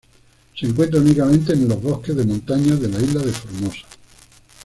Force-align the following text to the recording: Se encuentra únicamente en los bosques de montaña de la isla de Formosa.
Se 0.59 0.65
encuentra 0.65 0.99
únicamente 0.99 1.53
en 1.53 1.69
los 1.69 1.79
bosques 1.79 2.15
de 2.15 2.25
montaña 2.25 2.73
de 2.75 2.89
la 2.89 2.99
isla 2.99 3.21
de 3.21 3.31
Formosa. 3.33 3.81